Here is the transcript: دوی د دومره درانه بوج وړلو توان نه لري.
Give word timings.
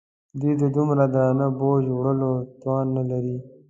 دوی 0.39 0.53
د 0.61 0.63
دومره 0.75 1.03
درانه 1.13 1.47
بوج 1.59 1.83
وړلو 1.91 2.31
توان 2.61 2.85
نه 2.97 3.03
لري. 3.09 3.37